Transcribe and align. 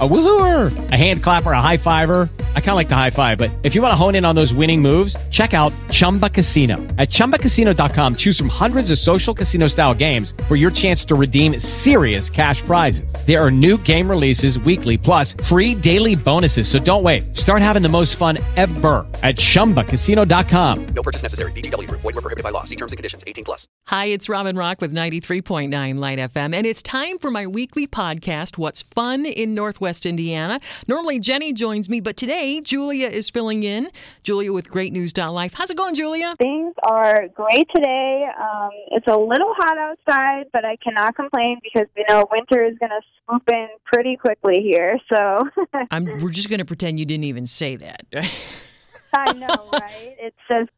A 0.00 0.08
woohooer, 0.08 0.90
a 0.90 0.96
hand 0.96 1.22
clapper, 1.22 1.52
a 1.52 1.60
high 1.60 1.76
fiver. 1.76 2.28
I 2.56 2.60
kind 2.60 2.70
of 2.70 2.74
like 2.74 2.88
the 2.88 2.96
high 2.96 3.10
five, 3.10 3.38
but 3.38 3.48
if 3.62 3.76
you 3.76 3.80
want 3.82 3.92
to 3.92 3.96
hone 3.96 4.16
in 4.16 4.24
on 4.24 4.34
those 4.34 4.52
winning 4.52 4.82
moves, 4.82 5.16
check 5.28 5.54
out 5.54 5.72
Chumba 5.92 6.28
Casino. 6.28 6.78
At 6.98 7.10
ChumbaCasino.com, 7.10 8.16
choose 8.16 8.36
from 8.36 8.48
hundreds 8.48 8.90
of 8.90 8.98
social 8.98 9.32
casino 9.32 9.68
style 9.68 9.94
games 9.94 10.34
for 10.48 10.56
your 10.56 10.72
chance 10.72 11.04
to 11.04 11.14
redeem 11.14 11.60
serious 11.60 12.28
cash 12.28 12.60
prizes. 12.62 13.14
There 13.24 13.40
are 13.40 13.52
new 13.52 13.78
game 13.78 14.10
releases 14.10 14.58
weekly, 14.58 14.98
plus 14.98 15.34
free 15.44 15.76
daily 15.76 16.16
bonuses. 16.16 16.66
So 16.66 16.80
don't 16.80 17.04
wait. 17.04 17.36
Start 17.36 17.62
having 17.62 17.82
the 17.82 17.88
most 17.88 18.16
fun 18.16 18.38
ever 18.56 19.06
at 19.22 19.36
ChumbaCasino.com. 19.36 20.86
No 20.86 21.02
purchase 21.04 21.22
necessary. 21.22 21.52
VGW 21.52 21.86
Group. 21.86 22.00
Void 22.00 22.16
were 22.16 22.20
prohibited 22.20 22.42
by 22.42 22.50
law. 22.50 22.64
See 22.64 22.74
terms 22.76 22.90
and 22.90 22.96
conditions. 22.96 23.22
18 23.28 23.44
plus. 23.44 23.68
Hi, 23.86 24.06
it's 24.06 24.28
Robin 24.28 24.56
Rock 24.56 24.80
with 24.80 24.92
93.9 24.92 25.98
Light 25.98 26.18
FM, 26.18 26.52
and 26.52 26.66
it's 26.66 26.82
time 26.82 27.18
for 27.18 27.30
my 27.30 27.46
weekly 27.46 27.86
podcast, 27.86 28.58
What's 28.58 28.82
Fun 28.82 29.24
in 29.26 29.54
Northwest 29.54 29.83
Indiana. 30.06 30.60
Normally, 30.88 31.20
Jenny 31.20 31.52
joins 31.52 31.88
me, 31.88 32.00
but 32.00 32.16
today, 32.16 32.60
Julia 32.60 33.08
is 33.08 33.30
filling 33.30 33.62
in. 33.62 33.90
Julia 34.22 34.52
with 34.52 34.68
greatnews.life. 34.68 35.54
How's 35.54 35.70
it 35.70 35.76
going, 35.76 35.94
Julia? 35.94 36.34
Things 36.38 36.74
are 36.82 37.28
great 37.28 37.68
today. 37.74 38.26
Um, 38.40 38.70
it's 38.92 39.06
a 39.06 39.16
little 39.16 39.52
hot 39.56 39.78
outside, 39.78 40.46
but 40.52 40.64
I 40.64 40.76
cannot 40.76 41.14
complain 41.16 41.58
because 41.62 41.86
you 41.96 42.04
know 42.08 42.24
winter 42.30 42.64
is 42.64 42.78
going 42.78 42.90
to 42.90 43.00
swoop 43.26 43.42
in 43.52 43.68
pretty 43.84 44.16
quickly 44.16 44.62
here. 44.62 44.98
So 45.12 45.42
I'm, 45.90 46.04
we're 46.18 46.30
just 46.30 46.48
going 46.48 46.58
to 46.58 46.64
pretend 46.64 46.98
you 46.98 47.06
didn't 47.06 47.24
even 47.24 47.46
say 47.46 47.76
that. 47.76 48.04
I 49.14 49.32
know, 49.34 49.68
right? 49.72 50.16
It's 50.18 50.36
just 50.48 50.70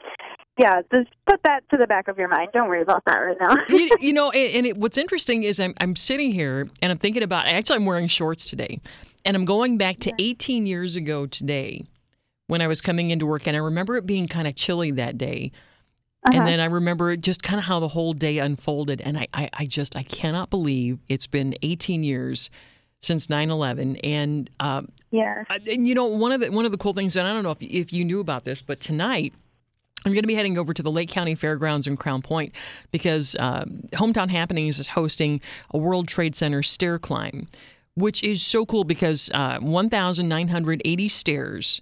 yeah, 0.59 0.81
just 0.91 1.11
put 1.27 1.43
that 1.45 1.69
to 1.71 1.77
the 1.77 1.87
back 1.87 2.09
of 2.09 2.17
your 2.17 2.29
mind. 2.29 2.51
Don't 2.53 2.69
worry 2.69 2.81
about 2.81 3.05
that 3.05 3.17
right 3.17 3.37
now. 3.41 3.57
you, 3.69 3.91
you 4.01 4.13
know, 4.13 4.31
and, 4.31 4.55
and 4.57 4.67
it, 4.67 4.77
what's 4.79 4.97
interesting 4.97 5.43
is 5.43 5.61
I'm 5.61 5.75
I'm 5.81 5.97
sitting 5.97 6.33
here 6.33 6.69
and 6.81 6.91
I'm 6.93 6.99
thinking 6.99 7.23
about. 7.23 7.47
Actually, 7.47 7.77
I'm 7.77 7.87
wearing 7.87 8.09
shorts 8.09 8.47
today, 8.47 8.81
and 9.25 9.37
I'm 9.37 9.45
going 9.45 9.77
back 9.77 9.99
to 10.01 10.13
18 10.19 10.67
years 10.67 10.97
ago 10.97 11.27
today 11.27 11.85
when 12.47 12.63
I 12.63 12.69
was 12.69 12.81
coming 12.81 13.11
into 13.11 13.27
work, 13.27 13.47
and 13.47 13.57
I 13.57 13.61
remember 13.61 13.97
it 13.97 14.07
being 14.07 14.29
kind 14.29 14.49
of 14.49 14.55
chilly 14.55 14.91
that 14.93 15.19
day. 15.19 15.53
Uh-huh. 16.25 16.39
And 16.39 16.47
then 16.49 16.59
I 16.59 16.65
remember 16.65 17.15
just 17.17 17.43
kind 17.43 17.59
of 17.59 17.67
how 17.67 17.79
the 17.79 17.89
whole 17.89 18.13
day 18.15 18.39
unfolded, 18.39 19.01
and 19.03 19.19
I, 19.19 19.29
I, 19.35 19.51
I 19.53 19.67
just 19.67 19.95
I 19.95 20.03
cannot 20.03 20.49
believe 20.49 20.99
it's 21.09 21.27
been 21.27 21.55
18 21.63 22.03
years 22.03 22.51
since 23.01 23.27
9/11, 23.27 24.01
and 24.03 24.49
um, 24.59 24.91
yeah, 25.11 25.45
and 25.51 25.87
you 25.87 25.95
know 25.95 26.07
one 26.07 26.33
of 26.33 26.41
the 26.41 26.51
one 26.51 26.65
of 26.65 26.73
the 26.73 26.79
cool 26.79 26.95
things, 26.95 27.15
and 27.15 27.29
I 27.29 27.33
don't 27.35 27.43
know 27.43 27.51
if 27.51 27.61
if 27.61 27.93
you 27.93 28.07
knew 28.07 28.21
about 28.21 28.45
this, 28.45 28.63
but 28.63 28.81
tonight 28.81 29.35
I'm 30.07 30.13
going 30.13 30.23
to 30.23 30.29
be 30.29 30.37
heading 30.37 30.57
over 30.57 30.73
to 30.73 30.85
the 30.85 30.91
Lake 30.91 31.09
County 31.09 31.35
Fairgrounds 31.35 31.89
in 31.89 31.97
Crown 31.97 32.23
Point 32.23 32.55
because 32.93 33.35
um, 33.41 33.83
Hometown 33.93 34.31
Happenings 34.31 34.79
is 34.79 34.87
hosting 34.87 35.41
a 35.73 35.79
World 35.79 36.07
Trade 36.07 36.37
Center 36.37 36.63
stair 36.63 36.97
climb, 36.97 37.49
which 37.97 38.23
is 38.23 38.41
so 38.41 38.65
cool 38.65 38.85
because 38.85 39.33
uh, 39.35 39.59
1,980 39.59 41.09
stairs 41.09 41.81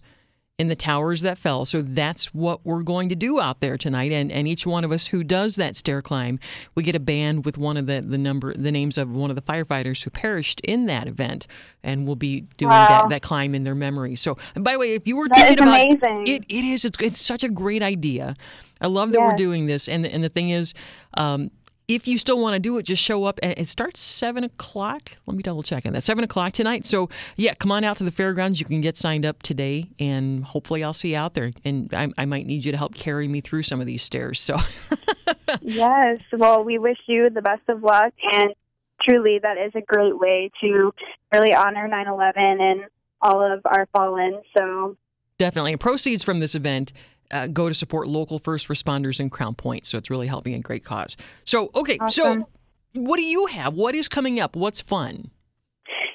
in 0.56 0.68
the 0.68 0.76
towers 0.76 1.22
that 1.22 1.36
fell. 1.36 1.64
So 1.64 1.82
that's 1.82 2.26
what 2.32 2.64
we're 2.64 2.84
going 2.84 3.08
to 3.08 3.16
do 3.16 3.40
out 3.40 3.58
there 3.60 3.76
tonight. 3.76 4.12
And 4.12 4.30
and 4.30 4.46
each 4.46 4.64
one 4.66 4.84
of 4.84 4.92
us 4.92 5.06
who 5.08 5.24
does 5.24 5.56
that 5.56 5.76
stair 5.76 6.00
climb, 6.00 6.38
we 6.76 6.84
get 6.84 6.94
a 6.94 7.00
band 7.00 7.44
with 7.44 7.58
one 7.58 7.76
of 7.76 7.86
the 7.86 8.00
the 8.00 8.18
number 8.18 8.54
the 8.56 8.70
names 8.70 8.96
of 8.96 9.10
one 9.10 9.30
of 9.30 9.36
the 9.36 9.42
firefighters 9.42 10.04
who 10.04 10.10
perished 10.10 10.60
in 10.60 10.86
that 10.86 11.08
event, 11.08 11.48
and 11.82 12.06
we'll 12.06 12.14
be 12.16 12.42
doing 12.56 12.70
Wow. 12.70 12.86
that 12.88 13.08
that 13.08 13.22
climb 13.22 13.54
in 13.54 13.64
their 13.64 13.74
memory. 13.74 14.14
So 14.14 14.38
and 14.54 14.62
by 14.64 14.74
the 14.74 14.78
way, 14.78 14.92
if 14.92 15.08
you 15.08 15.16
were 15.16 15.28
That 15.28 15.38
thinking 15.56 15.66
about 15.66 15.80
amazing. 15.86 16.26
it, 16.28 16.44
it 16.48 16.64
is 16.64 16.84
it's 16.84 16.98
it's 17.00 17.20
such 17.20 17.42
a 17.42 17.48
great 17.48 17.82
idea. 17.82 18.36
I 18.80 18.86
love 18.86 19.10
that 19.12 19.20
we're 19.20 19.36
doing 19.36 19.66
this. 19.66 19.88
And 19.88 20.06
and 20.06 20.22
the 20.22 20.28
thing 20.28 20.50
is. 20.50 20.72
Um, 21.16 21.50
if 21.86 22.08
you 22.08 22.16
still 22.16 22.40
want 22.40 22.54
to 22.54 22.60
do 22.60 22.78
it, 22.78 22.84
just 22.84 23.02
show 23.02 23.24
up. 23.24 23.38
And 23.42 23.54
it 23.58 23.68
starts 23.68 24.00
seven 24.00 24.44
o'clock. 24.44 25.12
Let 25.26 25.36
me 25.36 25.42
double 25.42 25.62
check 25.62 25.84
on 25.86 25.92
that. 25.92 26.02
Seven 26.02 26.24
o'clock 26.24 26.52
tonight. 26.52 26.86
So 26.86 27.08
yeah, 27.36 27.54
come 27.54 27.70
on 27.70 27.84
out 27.84 27.98
to 27.98 28.04
the 28.04 28.10
fairgrounds. 28.10 28.60
You 28.60 28.66
can 28.66 28.80
get 28.80 28.96
signed 28.96 29.26
up 29.26 29.42
today, 29.42 29.90
and 29.98 30.44
hopefully 30.44 30.82
I'll 30.82 30.94
see 30.94 31.12
you 31.12 31.18
out 31.18 31.34
there. 31.34 31.50
And 31.64 31.92
I, 31.92 32.08
I 32.16 32.24
might 32.24 32.46
need 32.46 32.64
you 32.64 32.72
to 32.72 32.78
help 32.78 32.94
carry 32.94 33.28
me 33.28 33.40
through 33.40 33.64
some 33.64 33.80
of 33.80 33.86
these 33.86 34.02
stairs. 34.02 34.40
So 34.40 34.58
yes. 35.60 36.20
Well, 36.32 36.64
we 36.64 36.78
wish 36.78 36.98
you 37.06 37.28
the 37.30 37.42
best 37.42 37.62
of 37.68 37.82
luck, 37.82 38.14
and 38.32 38.54
truly, 39.02 39.38
that 39.42 39.58
is 39.58 39.72
a 39.74 39.82
great 39.82 40.18
way 40.18 40.50
to 40.62 40.92
really 41.32 41.54
honor 41.54 41.88
9/11 41.88 42.32
and 42.36 42.84
all 43.20 43.42
of 43.42 43.60
our 43.66 43.86
fallen. 43.92 44.40
So 44.56 44.96
definitely, 45.38 45.72
and 45.72 45.80
proceeds 45.80 46.24
from 46.24 46.40
this 46.40 46.54
event. 46.54 46.92
Uh, 47.34 47.48
go 47.48 47.68
to 47.68 47.74
support 47.74 48.06
local 48.06 48.38
first 48.38 48.68
responders 48.68 49.18
in 49.18 49.28
Crown 49.28 49.56
Point. 49.56 49.86
So 49.86 49.98
it's 49.98 50.08
really 50.08 50.28
helping 50.28 50.54
a 50.54 50.60
great 50.60 50.84
cause. 50.84 51.16
So, 51.44 51.68
okay, 51.74 51.98
Awesome. 51.98 52.46
so 52.94 53.00
what 53.02 53.16
do 53.16 53.24
you 53.24 53.46
have? 53.46 53.74
What 53.74 53.96
is 53.96 54.06
coming 54.06 54.38
up? 54.38 54.54
What's 54.54 54.80
fun? 54.80 55.30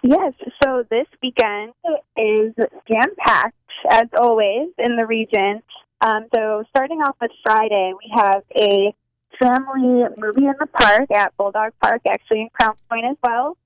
Yes, 0.01 0.31
so 0.63 0.85
this 0.89 1.07
weekend 1.21 1.73
is 2.15 2.53
jam 2.87 3.13
packed 3.17 3.53
as 3.91 4.07
always 4.17 4.69
in 4.77 4.95
the 4.95 5.05
region. 5.05 5.61
Um, 5.99 6.27
so 6.33 6.63
starting 6.69 6.99
off 6.99 7.17
with 7.19 7.31
Friday, 7.43 7.91
we 8.01 8.09
have 8.15 8.43
a 8.55 8.95
family 9.37 10.05
movie 10.17 10.45
in 10.45 10.53
the 10.57 10.67
park 10.67 11.11
at 11.11 11.35
Bulldog 11.35 11.73
Park, 11.81 12.01
actually 12.09 12.43
in 12.43 12.49
Crown 12.53 12.75
Point 12.89 13.05
as 13.05 13.17
well. 13.21 13.57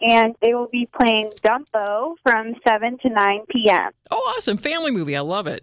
And 0.00 0.34
they 0.40 0.54
will 0.54 0.68
be 0.72 0.88
playing 0.98 1.30
Dumbo 1.44 2.14
from 2.22 2.54
7 2.66 2.98
to 3.02 3.08
9 3.10 3.40
p.m. 3.50 3.90
Oh, 4.10 4.34
awesome. 4.34 4.56
Family 4.56 4.90
movie. 4.90 5.14
I 5.14 5.20
love 5.20 5.46
it. 5.46 5.62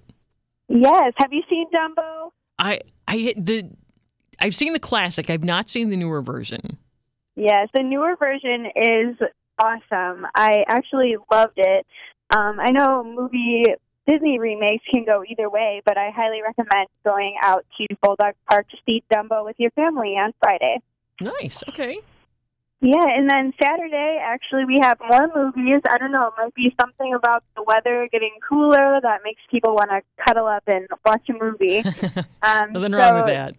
Yes, 0.69 1.13
have 1.18 1.34
you 1.34 1.41
seen 1.50 1.66
Dumbo? 1.72 2.31
I 2.57 2.80
I 3.07 3.34
the 3.35 3.69
I've 4.40 4.56
seen 4.56 4.74
the 4.74 4.80
classic. 4.80 5.30
I've 5.30 5.44
not 5.44 5.69
seen 5.69 5.90
the 5.90 5.97
newer 5.97 6.22
version. 6.22 6.78
Yes, 7.35 7.69
the 7.74 7.84
newer 7.84 8.16
version 8.16 8.68
is 8.75 9.16
awesome. 9.62 10.25
I 10.35 10.63
actually 10.68 11.16
loved 11.31 11.57
it. 11.57 11.85
Um, 12.35 12.59
I 12.59 12.72
know 12.72 13.03
movie 13.03 13.63
Disney 14.07 14.40
remakes 14.40 14.84
can 14.91 15.06
go 15.06 15.24
either 15.28 15.50
way, 15.50 15.81
but 15.85 15.97
I 15.97 16.12
highly 16.16 16.41
recommend 16.41 16.88
going 17.03 17.36
out 17.41 17.66
to 17.78 17.96
Bulldog 18.01 18.36
Park 18.50 18.69
to 18.69 18.78
see 18.86 19.03
Dumbo 19.12 19.44
with 19.46 19.56
your 19.57 19.72
family 19.72 20.09
on 20.09 20.34
Friday. 20.41 20.80
Nice. 21.22 21.63
Okay. 21.68 22.00
Yeah, 22.81 23.06
and 23.09 23.29
then 23.29 23.53
Saturday, 23.62 24.19
actually, 24.22 24.63
we 24.63 24.79
have 24.81 24.97
more 25.01 25.29
movies. 25.35 25.81
I 25.90 25.97
don't 25.97 26.13
know, 26.13 26.28
it 26.28 26.34
might 26.38 26.56
be 26.56 26.73
something 26.79 27.13
about 27.13 27.44
the 27.57 27.63
weather 27.63 28.07
getting 28.09 28.31
cooler 28.47 29.00
that 29.01 29.19
makes 29.23 29.41
people 29.51 29.75
want 29.75 29.90
to 29.90 30.01
cuddle 30.23 30.47
up 30.47 30.63
and 30.66 30.88
watch 31.06 31.28
a 31.29 31.34
movie. 31.34 31.84
Um, 32.41 32.72
Nothing 32.72 32.94
wrong 32.94 33.16
with 33.16 33.25
that. 33.25 33.56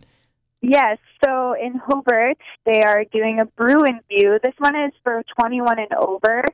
Yes, 0.62 0.97
so 1.22 1.53
in 1.53 1.75
Hobart, 1.75 2.38
they 2.64 2.82
are 2.82 3.04
doing 3.04 3.41
a 3.41 3.44
brew 3.44 3.84
and 3.84 4.00
view. 4.09 4.38
This 4.42 4.54
one 4.56 4.75
is 4.75 4.92
for 5.04 5.22
21 5.38 5.78
and 5.78 5.92
over, 5.92 6.44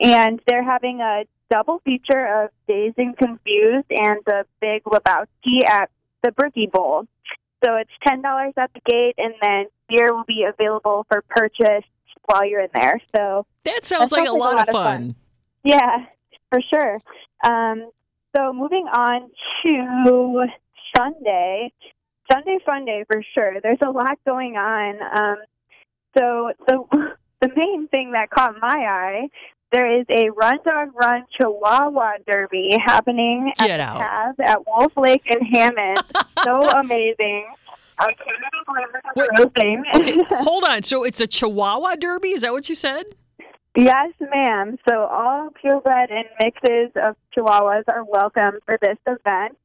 and 0.00 0.40
they're 0.46 0.62
having 0.62 1.00
a 1.00 1.24
double 1.50 1.80
feature 1.84 2.44
of 2.44 2.50
Dazed 2.68 2.98
and 2.98 3.16
Confused 3.16 3.86
and 3.90 4.20
the 4.24 4.44
Big 4.60 4.84
Lebowski 4.84 5.64
at 5.64 5.90
the 6.22 6.30
Brickie 6.30 6.70
Bowl. 6.70 7.06
So 7.64 7.76
it's 7.76 7.90
$10 8.06 8.52
at 8.56 8.70
the 8.72 8.80
gate, 8.86 9.14
and 9.18 9.34
then 9.42 9.66
beer 9.88 10.14
will 10.14 10.24
be 10.26 10.44
available 10.44 11.06
for 11.10 11.22
purchase 11.28 11.84
while 12.26 12.44
you're 12.44 12.60
in 12.60 12.70
there. 12.74 13.00
So 13.16 13.46
That 13.64 13.84
sounds 13.86 14.10
That 14.10 14.18
like 14.18 14.26
sounds 14.26 14.28
a 14.28 14.32
like 14.32 14.40
a 14.40 14.44
lot, 14.44 14.54
lot 14.56 14.68
of 14.68 14.74
of 14.74 14.74
fun. 14.74 14.84
fun. 14.84 15.14
yeah, 15.64 15.96
for 16.50 16.60
sure. 16.72 16.98
Um, 17.44 17.90
so 18.36 18.52
moving 18.52 18.86
on 18.86 19.30
to 19.66 20.46
Sunday, 20.96 21.72
Sunday 22.30 22.58
fun 22.64 22.84
day 22.84 23.04
for 23.10 23.22
sure. 23.34 23.60
There's 23.62 23.78
a 23.82 23.90
lot 23.90 24.18
going 24.26 24.56
on. 24.56 24.96
Um, 25.02 25.36
so 26.16 26.50
the 26.66 26.84
the 27.40 27.48
main 27.56 27.88
thing 27.88 28.12
that 28.12 28.30
caught 28.30 28.54
my 28.60 28.68
eye, 28.68 29.28
there 29.72 30.00
is 30.00 30.06
a 30.10 30.30
Run 30.30 30.58
Dog 30.64 30.90
Run 30.94 31.24
Chihuahua 31.36 32.14
Derby 32.26 32.70
happening 32.84 33.52
Get 33.58 33.80
at 33.80 34.36
the 34.36 34.48
at 34.48 34.66
Wolf 34.66 34.92
Lake 34.96 35.22
in 35.26 35.44
Hammond. 35.44 35.98
so 36.44 36.70
amazing. 36.70 37.46
I 37.98 38.12
can't 38.12 38.66
believe 38.66 38.86
this 38.92 39.02
is 39.04 39.16
Wait, 39.16 39.28
a 39.28 39.42
real 39.42 39.50
thing. 39.56 39.84
Okay, 39.94 40.36
hold 40.44 40.64
on. 40.64 40.82
So 40.84 41.04
it's 41.04 41.20
a 41.20 41.26
Chihuahua 41.26 41.96
Derby? 41.96 42.30
Is 42.30 42.42
that 42.42 42.52
what 42.52 42.68
you 42.68 42.74
said? 42.74 43.04
Yes, 43.76 44.12
ma'am. 44.20 44.78
So 44.88 45.04
all 45.04 45.50
purebred 45.50 46.10
and 46.10 46.24
mixes 46.42 46.90
of 46.96 47.16
Chihuahuas 47.36 47.84
are 47.88 48.04
welcome 48.04 48.58
for 48.64 48.78
this 48.80 48.98
event. 49.06 49.56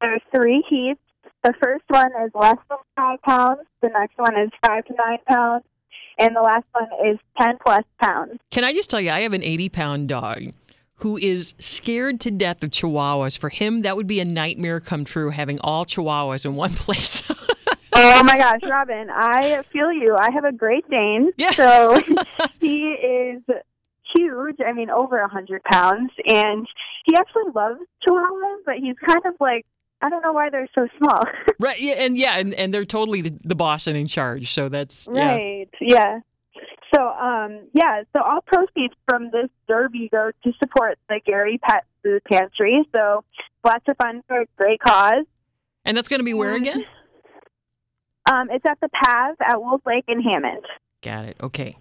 There's 0.00 0.22
three 0.34 0.62
heats. 0.68 1.00
The 1.42 1.54
first 1.62 1.84
one 1.88 2.10
is 2.24 2.30
less 2.34 2.58
than 2.68 2.78
five 2.96 3.20
pounds. 3.22 3.60
The 3.80 3.88
next 3.88 4.16
one 4.16 4.38
is 4.38 4.50
five 4.64 4.84
to 4.86 4.94
nine 4.94 5.18
pounds, 5.26 5.64
and 6.20 6.36
the 6.36 6.42
last 6.42 6.66
one 6.72 6.88
is 7.06 7.18
ten 7.38 7.58
plus 7.64 7.84
pounds. 8.00 8.38
Can 8.50 8.64
I 8.64 8.72
just 8.72 8.90
tell 8.90 9.00
you, 9.00 9.10
I 9.10 9.20
have 9.20 9.32
an 9.32 9.42
80 9.42 9.68
pound 9.70 10.08
dog 10.08 10.52
who 10.96 11.16
is 11.16 11.54
scared 11.58 12.20
to 12.20 12.30
death 12.30 12.62
of 12.62 12.70
Chihuahuas. 12.70 13.38
For 13.38 13.48
him, 13.48 13.82
that 13.82 13.96
would 13.96 14.06
be 14.06 14.20
a 14.20 14.24
nightmare 14.24 14.80
come 14.80 15.04
true 15.04 15.30
having 15.30 15.58
all 15.60 15.86
Chihuahuas 15.86 16.44
in 16.44 16.54
one 16.54 16.74
place. 16.74 17.22
Oh 17.92 18.22
my 18.22 18.36
gosh, 18.36 18.60
Robin, 18.68 19.08
I 19.10 19.62
feel 19.72 19.92
you. 19.92 20.16
I 20.18 20.30
have 20.30 20.44
a 20.44 20.52
Great 20.52 20.88
Dane. 20.88 21.32
Yeah. 21.36 21.50
So 21.52 22.00
he 22.60 22.92
is 22.92 23.42
huge. 24.14 24.56
I 24.64 24.72
mean, 24.72 24.90
over 24.90 25.18
a 25.18 25.28
hundred 25.28 25.62
pounds, 25.64 26.10
and 26.26 26.66
he 27.04 27.16
actually 27.16 27.50
loves 27.54 27.80
Chihuahuas, 28.06 28.58
but 28.64 28.76
he's 28.76 28.96
kind 29.04 29.24
of 29.26 29.34
like 29.40 29.66
I 30.02 30.08
don't 30.08 30.22
know 30.22 30.32
why 30.32 30.50
they're 30.50 30.68
so 30.76 30.88
small. 30.98 31.22
Right. 31.58 31.78
Yeah. 31.78 31.94
And 31.94 32.16
yeah. 32.16 32.38
And, 32.38 32.54
and 32.54 32.72
they're 32.72 32.86
totally 32.86 33.20
the, 33.20 33.34
the 33.44 33.54
boss 33.54 33.86
and 33.86 33.96
in 33.96 34.06
charge. 34.06 34.52
So 34.52 34.70
that's 34.70 35.06
yeah. 35.12 35.26
right. 35.26 35.68
Yeah. 35.78 36.20
So, 36.94 37.06
um, 37.06 37.68
yeah. 37.74 38.02
So 38.16 38.22
all 38.22 38.40
proceeds 38.40 38.94
from 39.06 39.30
this 39.30 39.50
derby 39.68 40.08
go 40.10 40.30
to 40.42 40.52
support 40.58 40.98
the 41.08 41.20
Gary 41.26 41.58
Pet 41.58 41.84
Food 42.02 42.22
Pantry. 42.24 42.82
So 42.96 43.24
lots 43.62 43.84
of 43.88 43.96
fun 43.98 44.22
for 44.26 44.40
a 44.40 44.46
great 44.56 44.80
cause. 44.80 45.26
And 45.84 45.96
that's 45.96 46.08
going 46.08 46.20
to 46.20 46.24
be 46.24 46.34
where 46.34 46.54
again? 46.54 46.84
Um, 48.30 48.48
it's 48.50 48.64
at 48.66 48.78
the 48.80 48.88
Pav 48.88 49.36
at 49.40 49.60
Wolf 49.60 49.82
Lake 49.86 50.04
in 50.08 50.22
Hammond. 50.22 50.64
Got 51.02 51.26
it. 51.26 51.36
Okay. 51.42 51.76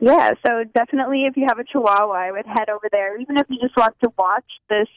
Yeah, 0.00 0.30
so 0.46 0.64
definitely 0.74 1.24
if 1.24 1.36
you 1.36 1.46
have 1.48 1.58
a 1.58 1.64
chihuahua, 1.64 2.12
I 2.12 2.32
would 2.32 2.46
head 2.46 2.68
over 2.68 2.88
there. 2.90 3.18
Even 3.20 3.38
if 3.38 3.46
you 3.48 3.58
just 3.60 3.76
want 3.76 3.94
to 4.02 4.10
watch 4.18 4.44
this 4.68 4.88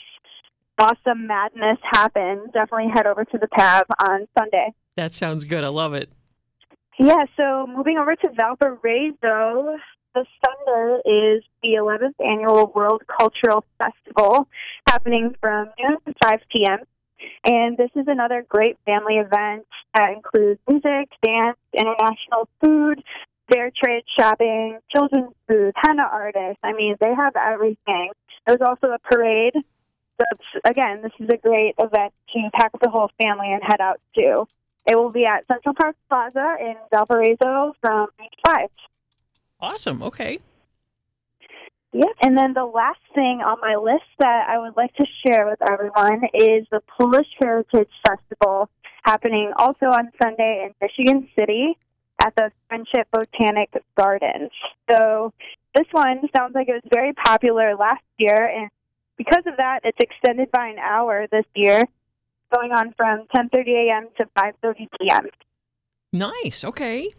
awesome 0.79 1.27
madness 1.27 1.77
happen, 1.83 2.45
definitely 2.53 2.89
head 2.93 3.07
over 3.07 3.25
to 3.25 3.37
the 3.37 3.47
Pav 3.47 3.85
on 4.07 4.27
Sunday. 4.37 4.73
That 4.95 5.15
sounds 5.15 5.45
good. 5.45 5.63
I 5.63 5.69
love 5.69 5.93
it. 5.93 6.09
Yeah, 6.99 7.25
so 7.35 7.67
moving 7.67 7.97
over 7.97 8.15
to 8.15 8.29
Valparaiso, 8.35 9.77
the 10.15 10.25
Thunder 10.43 10.97
is 11.05 11.43
the 11.61 11.77
11th 11.79 12.15
annual 12.25 12.71
World 12.73 13.03
Cultural 13.19 13.63
Festival 13.77 14.47
happening 14.87 15.35
from 15.39 15.69
noon 15.79 15.97
to 16.07 16.13
5 16.23 16.39
p.m. 16.51 16.79
And 17.43 17.77
this 17.77 17.89
is 17.95 18.05
another 18.07 18.45
great 18.47 18.77
family 18.85 19.15
event 19.15 19.65
that 19.93 20.11
includes 20.11 20.59
music, 20.67 21.09
dance, 21.23 21.57
international 21.73 22.49
food, 22.61 23.03
fair 23.51 23.71
trade 23.83 24.03
shopping, 24.17 24.79
children's 24.93 25.33
food, 25.47 25.73
henna 25.75 26.03
artists. 26.11 26.59
I 26.63 26.73
mean, 26.73 26.95
they 26.99 27.13
have 27.13 27.33
everything. 27.35 28.11
There's 28.45 28.61
also 28.65 28.87
a 28.87 28.99
parade. 28.99 29.53
It's- 30.19 30.61
again, 30.65 31.01
this 31.01 31.11
is 31.19 31.29
a 31.29 31.37
great 31.37 31.75
event 31.77 32.13
to 32.33 32.49
pack 32.53 32.73
up 32.73 32.81
the 32.81 32.89
whole 32.89 33.11
family 33.21 33.51
and 33.51 33.63
head 33.63 33.81
out 33.81 33.99
to. 34.15 34.47
It 34.85 34.95
will 34.97 35.11
be 35.11 35.25
at 35.25 35.45
Central 35.47 35.75
Park 35.75 35.95
Plaza 36.09 36.55
in 36.59 36.75
Valparaiso 36.91 37.75
from 37.81 38.09
8 38.19 38.31
to 38.31 38.51
5. 38.51 38.69
Awesome. 39.59 40.01
Okay. 40.01 40.39
Yeah, 41.93 42.05
and 42.21 42.37
then 42.37 42.53
the 42.53 42.65
last 42.65 42.99
thing 43.15 43.41
on 43.41 43.57
my 43.61 43.75
list 43.75 44.05
that 44.19 44.49
I 44.49 44.59
would 44.59 44.75
like 44.75 44.93
to 44.95 45.05
share 45.25 45.47
with 45.47 45.61
everyone 45.61 46.25
is 46.33 46.67
the 46.69 46.81
Polish 46.99 47.27
Heritage 47.39 47.89
Festival 48.05 48.69
happening 49.03 49.51
also 49.57 49.87
on 49.87 50.11
Sunday 50.21 50.65
in 50.65 50.73
Michigan 50.81 51.29
City 51.37 51.77
at 52.19 52.35
the 52.35 52.51
Friendship 52.67 53.07
Botanic 53.11 53.71
Gardens. 53.97 54.51
So 54.89 55.33
this 55.75 55.87
one 55.91 56.21
sounds 56.35 56.53
like 56.55 56.67
it 56.67 56.73
was 56.73 56.91
very 56.93 57.13
popular 57.13 57.75
last 57.75 58.03
year, 58.17 58.47
and 58.47 58.69
because 59.17 59.43
of 59.45 59.57
that, 59.57 59.81
it's 59.83 59.97
extended 59.99 60.51
by 60.51 60.67
an 60.67 60.79
hour 60.79 61.27
this 61.31 61.45
year, 61.55 61.83
going 62.53 62.71
on 62.71 62.93
from 62.95 63.25
10:30 63.35 63.89
a.m. 63.89 64.07
to 64.19 64.27
5:30 64.37 64.87
p.m. 64.99 65.27
Nice. 66.13 66.63
Okay. 66.63 67.13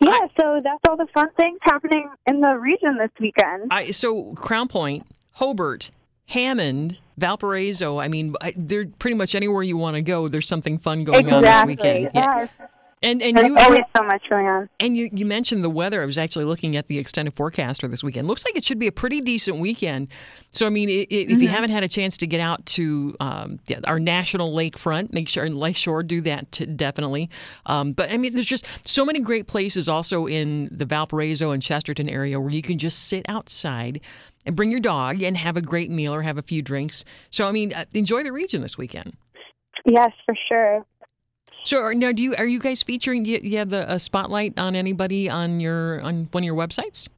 Yeah, 0.00 0.26
so 0.40 0.60
that's 0.62 0.80
all 0.88 0.96
the 0.96 1.08
fun 1.12 1.28
things 1.38 1.58
happening 1.62 2.08
in 2.26 2.40
the 2.40 2.54
region 2.54 2.96
this 2.98 3.10
weekend. 3.18 3.68
I 3.70 3.90
so 3.90 4.34
Crown 4.34 4.68
Point, 4.68 5.06
Hobart, 5.32 5.90
Hammond, 6.26 6.98
Valparaiso. 7.16 7.98
I 7.98 8.08
mean, 8.08 8.34
I, 8.40 8.54
they're 8.56 8.86
pretty 8.86 9.16
much 9.16 9.34
anywhere 9.34 9.62
you 9.62 9.76
want 9.76 9.96
to 9.96 10.02
go. 10.02 10.28
There's 10.28 10.46
something 10.46 10.78
fun 10.78 11.04
going 11.04 11.30
on 11.32 11.42
this 11.42 11.64
weekend. 11.64 12.10
Yeah. 12.14 12.48
Yes. 12.58 12.70
And 13.00 13.22
and 13.22 13.36
There's 13.36 13.46
you 13.48 13.56
always 13.56 13.80
so 13.96 14.02
much 14.02 14.22
going 14.28 14.46
on. 14.46 14.68
and 14.80 14.96
you 14.96 15.08
you 15.12 15.24
mentioned 15.24 15.62
the 15.62 15.70
weather. 15.70 16.02
I 16.02 16.04
was 16.04 16.18
actually 16.18 16.46
looking 16.46 16.76
at 16.76 16.88
the 16.88 16.98
extended 16.98 17.34
forecast 17.36 17.80
for 17.80 17.86
this 17.86 18.02
weekend. 18.02 18.26
Looks 18.26 18.44
like 18.44 18.56
it 18.56 18.64
should 18.64 18.80
be 18.80 18.88
a 18.88 18.92
pretty 18.92 19.20
decent 19.20 19.58
weekend. 19.58 20.08
So 20.52 20.66
I 20.66 20.70
mean, 20.70 20.88
i- 20.88 20.92
i- 20.92 21.06
if 21.10 21.28
Mm-hmm. 21.28 21.42
you 21.42 21.48
haven't 21.48 21.70
had 21.70 21.84
a 21.84 21.88
chance 21.88 22.16
to 22.16 22.26
get 22.26 22.40
out 22.40 22.66
to 22.66 23.14
um, 23.20 23.60
yeah, 23.68 23.78
our 23.84 24.00
national 24.00 24.52
lakefront, 24.52 25.12
make 25.12 25.28
sure 25.28 25.44
and 25.44 25.56
Lake 25.56 25.76
Shore 25.76 26.02
do 26.02 26.20
that 26.22 26.50
t- 26.50 26.66
definitely. 26.66 27.30
Um, 27.66 27.92
but 27.92 28.10
I 28.10 28.16
mean, 28.16 28.34
there's 28.34 28.48
just 28.48 28.66
so 28.84 29.04
many 29.04 29.20
great 29.20 29.46
places 29.46 29.88
also 29.88 30.26
in 30.26 30.68
the 30.72 30.84
Valparaiso 30.84 31.52
and 31.52 31.62
Chesterton 31.62 32.08
area 32.08 32.40
where 32.40 32.50
you 32.50 32.62
can 32.62 32.78
just 32.78 33.06
sit 33.06 33.24
outside 33.28 34.00
and 34.44 34.56
bring 34.56 34.70
your 34.72 34.80
dog 34.80 35.22
and 35.22 35.36
have 35.36 35.56
a 35.56 35.62
great 35.62 35.90
meal 35.90 36.12
or 36.12 36.22
have 36.22 36.36
a 36.38 36.42
few 36.42 36.62
drinks. 36.62 37.04
So 37.30 37.46
I 37.46 37.52
mean, 37.52 37.72
uh, 37.72 37.84
enjoy 37.94 38.24
the 38.24 38.32
region 38.32 38.60
this 38.62 38.76
weekend. 38.76 39.12
Yes, 39.86 40.10
for 40.26 40.34
sure. 40.48 40.84
So 41.68 41.82
are, 41.82 41.92
now, 41.92 42.12
do 42.12 42.22
you 42.22 42.34
are 42.36 42.46
you 42.46 42.60
guys 42.60 42.82
featuring? 42.82 43.24
Do 43.24 43.30
you, 43.30 43.40
you 43.42 43.58
have 43.58 43.68
the 43.68 43.92
a 43.92 43.98
spotlight 43.98 44.58
on 44.58 44.74
anybody 44.74 45.28
on 45.28 45.60
your 45.60 46.00
on 46.00 46.26
one 46.32 46.42
of 46.42 46.46
your 46.46 46.54
websites? 46.54 47.08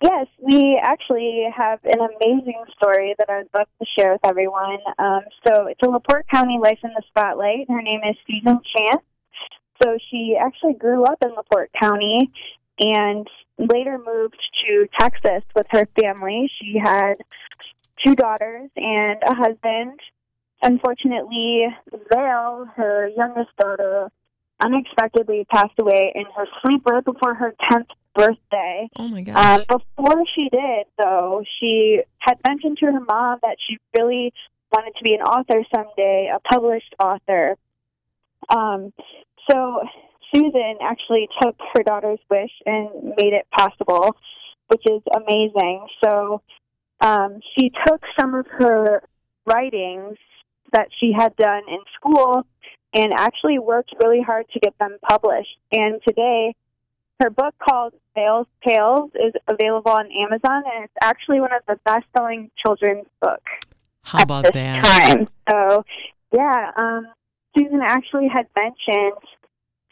Yes, 0.00 0.28
we 0.40 0.80
actually 0.80 1.48
have 1.52 1.80
an 1.82 1.98
amazing 1.98 2.62
story 2.76 3.16
that 3.18 3.28
I'd 3.28 3.48
love 3.58 3.66
to 3.80 3.86
share 3.98 4.12
with 4.12 4.20
everyone. 4.24 4.78
Um, 5.00 5.22
so 5.44 5.66
it's 5.66 5.80
a 5.82 5.88
LaPorte 5.88 6.28
County 6.32 6.60
Life 6.62 6.78
in 6.84 6.90
the 6.90 7.02
Spotlight. 7.08 7.66
Her 7.68 7.82
name 7.82 8.02
is 8.08 8.14
Susan 8.24 8.60
Chance. 8.76 9.02
So 9.82 9.98
she 10.12 10.36
actually 10.40 10.74
grew 10.74 11.02
up 11.02 11.18
in 11.24 11.30
LaPorte 11.30 11.72
County 11.82 12.30
and 12.78 13.26
later 13.58 13.98
moved 13.98 14.38
to 14.64 14.86
Texas 14.96 15.42
with 15.56 15.66
her 15.70 15.88
family. 16.00 16.48
She 16.60 16.78
had 16.78 17.14
two 18.06 18.14
daughters 18.14 18.70
and 18.76 19.20
a 19.26 19.34
husband. 19.34 19.98
Unfortunately, 20.62 21.66
Vale, 22.12 22.66
her 22.76 23.08
youngest 23.16 23.50
daughter, 23.58 24.10
unexpectedly 24.60 25.46
passed 25.52 25.78
away 25.78 26.12
in 26.14 26.24
her 26.36 26.46
sleep 26.62 26.82
right 26.86 27.04
before 27.04 27.34
her 27.34 27.54
10th 27.70 27.88
birthday. 28.14 28.88
Oh 28.98 29.08
my 29.08 29.20
gosh! 29.20 29.36
Um, 29.36 29.64
before 29.68 30.24
she 30.34 30.48
did, 30.50 30.86
though, 30.98 31.44
she 31.60 32.00
had 32.18 32.38
mentioned 32.46 32.78
to 32.78 32.86
her 32.86 33.00
mom 33.00 33.38
that 33.42 33.56
she 33.68 33.76
really 33.96 34.32
wanted 34.72 34.94
to 34.96 35.04
be 35.04 35.14
an 35.14 35.20
author 35.20 35.62
someday, 35.74 36.30
a 36.34 36.40
published 36.40 36.94
author. 37.02 37.56
Um, 38.48 38.92
so 39.50 39.82
Susan 40.34 40.76
actually 40.80 41.28
took 41.40 41.56
her 41.74 41.82
daughter's 41.82 42.18
wish 42.30 42.50
and 42.64 43.14
made 43.16 43.32
it 43.32 43.46
possible, 43.56 44.16
which 44.68 44.82
is 44.86 45.02
amazing. 45.14 45.86
So 46.02 46.42
um, 47.00 47.40
she 47.56 47.70
took 47.86 48.00
some 48.18 48.34
of 48.34 48.46
her 48.58 49.02
writings 49.44 50.16
that 50.76 50.88
she 51.00 51.10
had 51.10 51.34
done 51.36 51.62
in 51.68 51.78
school 51.94 52.46
and 52.94 53.12
actually 53.14 53.58
worked 53.58 53.94
really 54.02 54.20
hard 54.20 54.46
to 54.52 54.60
get 54.60 54.74
them 54.78 54.98
published. 55.08 55.56
And 55.72 56.00
today, 56.06 56.54
her 57.20 57.30
book 57.30 57.54
called 57.66 57.94
Vale's 58.14 58.46
Tales 58.66 59.10
is 59.14 59.32
available 59.48 59.90
on 59.90 60.10
Amazon, 60.12 60.62
and 60.74 60.84
it's 60.84 60.92
actually 61.00 61.40
one 61.40 61.52
of 61.52 61.62
the 61.66 61.78
best-selling 61.86 62.50
children's 62.62 63.06
books 63.22 63.50
How 64.02 64.18
at 64.18 64.24
about 64.24 64.44
this 64.44 64.52
that? 64.52 64.84
time. 64.84 65.28
So, 65.50 65.84
yeah, 66.34 66.72
um, 66.76 67.06
Susan 67.56 67.80
actually 67.82 68.28
had 68.28 68.46
mentioned 68.54 69.18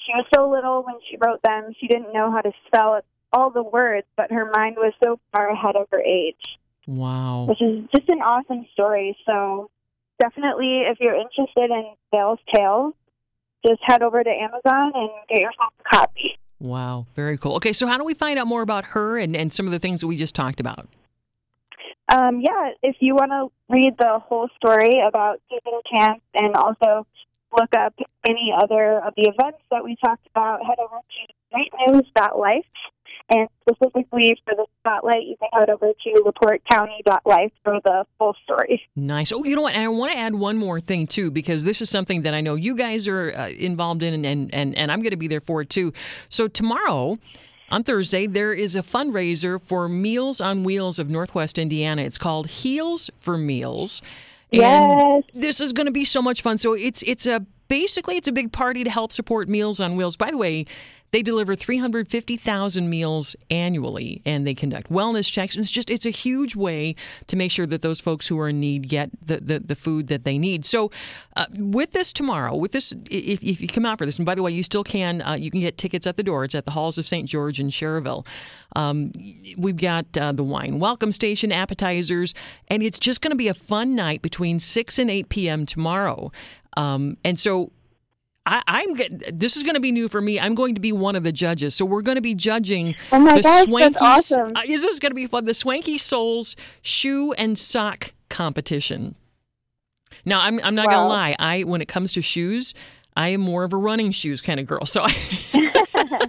she 0.05 0.13
was 0.15 0.27
so 0.35 0.51
little 0.51 0.83
when 0.83 0.97
she 1.09 1.17
wrote 1.17 1.41
them, 1.43 1.73
she 1.81 1.87
didn't 1.87 2.13
know 2.13 2.31
how 2.31 2.43
to 2.43 2.53
spell 2.67 3.01
all 3.33 3.51
the 3.51 3.63
words, 3.63 4.07
but 4.19 4.31
her 4.31 4.51
mind 4.53 4.77
was 4.77 4.93
so 5.03 5.19
far 5.33 5.49
ahead 5.49 5.77
of 5.77 5.87
her 5.91 6.03
age, 6.03 6.59
Wow. 6.87 7.47
which 7.49 7.63
is 7.63 7.85
just 7.95 8.09
an 8.11 8.21
awesome 8.21 8.67
story. 8.75 9.17
So, 9.25 9.71
definitely, 10.21 10.83
if 10.87 10.99
you're 11.01 11.15
interested 11.15 11.71
in 11.71 11.95
Vale's 12.13 12.39
Tales, 12.55 12.95
just 13.67 13.81
head 13.83 14.03
over 14.03 14.23
to 14.23 14.31
Amazon 14.31 14.93
and 14.95 15.11
get 15.29 15.41
yourself 15.41 15.73
a 15.81 15.97
copy. 15.97 16.39
Wow. 16.61 17.07
Very 17.15 17.37
cool. 17.37 17.57
Okay, 17.57 17.73
so 17.73 17.87
how 17.87 17.99
do 17.99 18.05
we 18.05 18.15
find 18.15 18.39
out 18.39 18.47
more 18.47 18.63
about 18.63 18.87
her 18.87 19.19
and, 19.19 19.37
and 19.37 19.53
some 19.53 19.67
of 19.67 19.73
the 19.73 19.79
things 19.79 20.01
that 20.01 20.07
we 20.07 20.17
just 20.17 20.35
talked 20.35 20.61
about? 20.61 20.89
Um, 22.15 22.41
yeah, 22.41 22.71
if 22.83 22.97
you 23.01 23.15
want 23.15 23.31
to 23.31 23.51
read 23.75 23.95
the 23.99 24.19
whole 24.19 24.49
story 24.57 25.01
about 25.07 25.41
Susan 25.51 25.81
Camp 25.91 26.23
and 26.35 26.55
also 26.55 27.07
look 27.59 27.75
up 27.77 27.95
any 28.29 28.53
other 28.57 28.99
of 29.01 29.15
the 29.17 29.29
events 29.29 29.59
that 29.71 29.83
we 29.83 29.97
talked 30.05 30.27
about, 30.35 30.61
head 30.65 30.79
over 30.79 31.01
to 31.01 31.93
greatnews.life. 31.93 32.65
And 33.31 33.49
specifically 33.63 34.39
for 34.45 34.55
the 34.55 34.67
spotlight, 34.81 35.23
you 35.25 35.37
can 35.39 35.49
head 35.59 35.71
over 35.71 35.93
to 35.93 36.23
laportecounty.life 36.23 37.53
for 37.65 37.81
the 37.83 38.05
full 38.19 38.37
story. 38.45 38.83
Nice. 38.97 39.33
Oh, 39.33 39.43
you 39.45 39.57
know 39.57 39.63
what? 39.63 39.75
And 39.75 39.83
I 39.83 39.89
want 39.89 40.13
to 40.13 40.19
add 40.19 40.35
one 40.35 40.59
more 40.59 40.79
thing 40.79 41.07
too, 41.07 41.31
because 41.31 41.65
this 41.65 41.81
is 41.81 41.89
something 41.89 42.23
that 42.23 42.35
I 42.35 42.43
know 42.43 42.55
you 42.55 42.77
guys 42.77 43.09
are 43.09 43.33
uh, 43.35 43.49
involved 43.49 44.03
in, 44.03 44.25
and, 44.27 44.55
and 44.55 44.77
and 44.77 44.93
I'm 44.93 45.01
going 45.01 45.13
to 45.13 45.17
be 45.17 45.29
there 45.29 45.41
for 45.41 45.63
it 45.63 45.71
too. 45.71 45.93
So 46.29 46.49
tomorrow. 46.49 47.19
On 47.71 47.83
Thursday, 47.83 48.27
there 48.27 48.53
is 48.53 48.77
a 48.77 48.83
fundraiser 48.83 49.61
for 49.61 49.89
Meals 49.89 50.39
on 50.39 50.65
Wheels 50.65 50.99
of 50.99 51.09
Northwest 51.09 51.57
Indiana. 51.59 52.03
It's 52.03 52.19
called 52.19 52.47
Heels 52.47 53.11
for 53.21 53.39
Meals. 53.39 54.03
And 54.53 54.61
Yes. 54.63 55.23
this 55.35 55.61
is 55.63 55.73
going 55.73 55.87
to 55.87 55.91
be 55.93 56.05
so 56.05 56.21
much 56.21 56.43
fun. 56.43 56.59
So 56.59 56.75
it's 56.75 57.03
it's 57.05 57.27
a 57.27 57.45
basically 57.69 58.17
it's 58.17 58.29
a 58.29 58.33
big 58.33 58.53
party 58.53 58.85
to 58.85 58.91
help 58.91 59.13
support 59.13 59.49
Meals 59.49 59.81
on 59.81 59.97
Wheels. 59.97 60.17
By 60.17 60.31
the 60.31 60.39
way, 60.39 60.67
they 61.15 61.23
deliver 61.23 61.55
350,000 61.55 62.91
meals 62.91 63.37
annually 63.49 64.21
and 64.27 64.45
they 64.45 64.53
conduct 64.53 64.91
wellness 64.91 65.31
checks. 65.31 65.55
And 65.55 65.63
it's 65.63 65.71
just, 65.71 65.89
it's 65.89 66.05
a 66.05 66.11
huge 66.11 66.57
way 66.57 66.97
to 67.29 67.37
make 67.37 67.53
sure 67.53 67.67
that 67.67 67.83
those 67.83 68.01
folks 68.01 68.27
who 68.27 68.41
are 68.41 68.49
in 68.49 68.59
need 68.59 68.89
get 68.89 69.11
the, 69.25 69.37
the, 69.37 69.61
the 69.61 69.77
food 69.77 70.09
that 70.09 70.25
they 70.25 70.39
need. 70.39 70.67
So, 70.67 70.91
uh, 71.37 71.47
with 71.57 71.93
this 71.93 72.13
tomorrow, 72.13 72.57
with 72.57 72.73
this, 72.73 72.93
if, 73.09 73.41
if 73.45 73.61
you 73.61 73.69
come 73.69 73.87
out 73.87 73.99
for 73.99 74.07
this, 74.07 74.17
and 74.17 74.27
by 74.27 74.35
the 74.35 74.43
way, 74.43 74.51
you 74.51 74.65
still 74.65 74.83
can, 74.83 75.23
uh, 75.23 75.35
you 75.35 75.53
can 75.53 75.61
get 75.61 75.79
tickets 75.79 76.05
at 76.05 76.17
the 76.17 76.25
door. 76.25 76.43
It's 76.43 76.55
at 76.57 76.65
the 76.65 76.73
Halls 76.73 76.99
of 76.99 77.07
St. 77.07 77.29
George 77.29 77.61
in 77.61 77.69
Schererville. 77.69 78.27
Um, 78.75 79.13
we've 79.57 79.77
got 79.77 80.07
uh, 80.17 80.33
the 80.33 80.43
wine 80.43 80.81
welcome 80.81 81.13
station, 81.13 81.53
appetizers, 81.53 82.35
and 82.67 82.83
it's 82.83 82.99
just 82.99 83.21
going 83.21 83.31
to 83.31 83.37
be 83.37 83.47
a 83.47 83.55
fun 83.55 83.95
night 83.95 84.21
between 84.21 84.59
6 84.59 84.99
and 84.99 85.09
8 85.09 85.29
p.m. 85.29 85.65
tomorrow. 85.65 86.33
Um, 86.77 87.17
and 87.25 87.39
so, 87.39 87.71
I, 88.47 88.63
I'm 88.67 88.95
this 89.33 89.57
is 89.57 89.63
going 89.63 89.75
to 89.75 89.81
be 89.81 89.91
new 89.93 90.09
for 90.09 90.21
me. 90.21 90.39
I'm 90.39 90.55
going 90.55 90.75
to 90.75 90.81
be 90.81 90.93
one 90.93 91.17
of 91.17 91.23
the 91.23 91.33
judges, 91.33 91.75
so 91.75 91.85
we're 91.85 92.03
going 92.03 92.17
to 92.17 92.21
be 92.23 92.35
judging 92.35 92.95
Oh 93.13 93.19
my 93.19 93.37
the 93.37 93.43
gosh, 93.43 93.65
swanky. 93.65 93.93
that's 93.99 94.03
awesome. 94.33 94.53
Uh, 94.55 94.63
this 94.67 94.85
is 94.85 94.99
going 94.99 95.11
to 95.11 95.15
be 95.17 95.27
fun. 95.27 95.45
The 95.47 95.55
Swanky 95.55 95.97
Souls 95.99 96.55
shoe 96.83 97.33
and 97.35 97.59
sock 97.59 98.13
competition. 98.29 99.15
Now, 100.27 100.41
I'm 100.41 100.61
I'm 100.63 100.75
not 100.75 100.87
going 100.87 100.99
to 100.99 101.07
lie. 101.07 101.35
I 101.39 101.63
when 101.63 101.81
it 101.81 101.89
comes 101.89 102.13
to 102.13 102.23
shoes, 102.23 102.75
I 103.17 103.29
am 103.29 103.41
more 103.41 103.65
of 103.65 103.73
a 103.73 103.77
running 103.77 104.11
shoes 104.11 104.43
kind 104.43 104.61
of 104.61 104.67
girl. 104.67 104.85
So 104.87 105.03
I. 105.05 106.21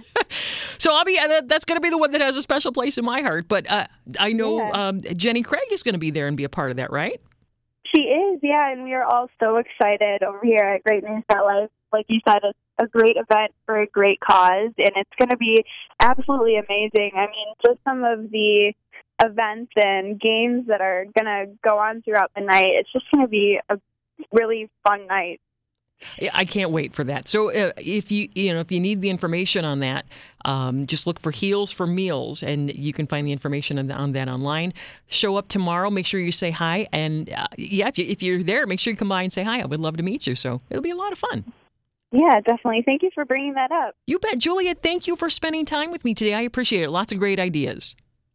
So 0.78 0.94
I'll 0.94 1.04
be 1.06 1.18
uh, 1.18 1.26
that- 1.26 1.48
that's 1.48 1.64
going 1.64 1.76
to 1.76 1.80
be 1.80 1.88
the 1.88 1.96
one 1.98 2.10
that 2.12 2.20
has 2.20 2.36
a 2.36 2.42
special 2.42 2.70
place 2.70 2.98
in 2.98 3.04
my 3.04 3.22
heart. 3.22 3.48
But 3.48 3.68
uh, 3.70 3.86
I 4.20 4.32
know 4.32 4.58
Yeah. 4.58 4.88
um, 4.88 5.00
Jenny 5.16 5.42
Craig 5.42 5.62
is 5.70 5.82
going 5.82 5.94
to 5.94 5.98
be 5.98 6.10
there 6.10 6.26
and 6.26 6.36
be 6.36 6.44
a 6.44 6.48
part 6.50 6.70
of 6.70 6.76
that, 6.76 6.90
right? 6.92 7.18
She 7.96 8.02
is, 8.02 8.40
yeah, 8.42 8.72
and 8.72 8.84
we 8.84 8.92
are 8.92 9.04
all 9.04 9.30
so 9.40 9.56
excited 9.56 10.22
over 10.22 10.40
here 10.42 10.60
at 10.60 10.84
Great 10.84 11.02
News 11.02 11.24
Life. 11.30 11.70
Like 11.94 12.04
you 12.08 12.20
said, 12.28 12.40
it's 12.44 12.58
a 12.78 12.86
great 12.86 13.16
event 13.16 13.52
for 13.64 13.80
a 13.80 13.86
great 13.86 14.20
cause, 14.20 14.72
and 14.76 14.90
it's 14.96 15.10
going 15.18 15.30
to 15.30 15.36
be 15.38 15.64
absolutely 15.98 16.56
amazing. 16.56 17.12
I 17.14 17.26
mean, 17.26 17.54
just 17.64 17.78
some 17.84 18.04
of 18.04 18.30
the 18.30 18.74
events 19.24 19.72
and 19.82 20.20
games 20.20 20.66
that 20.66 20.82
are 20.82 21.06
going 21.18 21.24
to 21.24 21.46
go 21.66 21.78
on 21.78 22.02
throughout 22.02 22.32
the 22.36 22.42
night. 22.42 22.68
It's 22.68 22.92
just 22.92 23.06
going 23.14 23.24
to 23.24 23.30
be 23.30 23.58
a 23.70 23.78
really 24.30 24.68
fun 24.86 25.06
night. 25.06 25.40
Yeah, 26.18 26.30
I 26.34 26.44
can't 26.44 26.70
wait 26.70 26.94
for 26.94 27.04
that. 27.04 27.28
So 27.28 27.50
uh, 27.50 27.72
if 27.76 28.10
you 28.10 28.28
you 28.34 28.52
know 28.52 28.60
if 28.60 28.70
you 28.70 28.80
need 28.80 29.00
the 29.00 29.10
information 29.10 29.64
on 29.64 29.80
that, 29.80 30.06
um, 30.44 30.86
just 30.86 31.06
look 31.06 31.18
for 31.20 31.30
Heels 31.30 31.72
for 31.72 31.86
Meals, 31.86 32.42
and 32.42 32.74
you 32.74 32.92
can 32.92 33.06
find 33.06 33.26
the 33.26 33.32
information 33.32 33.78
on, 33.78 33.90
on 33.90 34.12
that 34.12 34.28
online. 34.28 34.72
Show 35.08 35.36
up 35.36 35.48
tomorrow. 35.48 35.90
Make 35.90 36.06
sure 36.06 36.20
you 36.20 36.32
say 36.32 36.50
hi, 36.50 36.86
and 36.92 37.30
uh, 37.32 37.46
yeah, 37.56 37.88
if, 37.88 37.98
you, 37.98 38.06
if 38.06 38.22
you're 38.22 38.42
there, 38.42 38.66
make 38.66 38.80
sure 38.80 38.92
you 38.92 38.96
come 38.96 39.08
by 39.08 39.22
and 39.22 39.32
say 39.32 39.42
hi. 39.42 39.60
I 39.60 39.64
would 39.66 39.80
love 39.80 39.96
to 39.96 40.02
meet 40.02 40.26
you. 40.26 40.34
So 40.34 40.60
it'll 40.70 40.82
be 40.82 40.90
a 40.90 40.96
lot 40.96 41.12
of 41.12 41.18
fun. 41.18 41.44
Yeah, 42.12 42.40
definitely. 42.40 42.82
Thank 42.84 43.02
you 43.02 43.10
for 43.14 43.24
bringing 43.24 43.54
that 43.54 43.72
up. 43.72 43.94
You 44.06 44.18
bet, 44.18 44.38
Julia. 44.38 44.74
Thank 44.74 45.06
you 45.06 45.16
for 45.16 45.28
spending 45.28 45.64
time 45.64 45.90
with 45.90 46.04
me 46.04 46.14
today. 46.14 46.34
I 46.34 46.42
appreciate 46.42 46.82
it. 46.82 46.90
Lots 46.90 47.12
of 47.12 47.18
great 47.18 47.40
ideas. 47.40 47.96